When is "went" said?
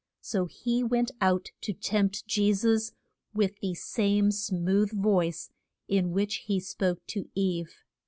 0.83-1.11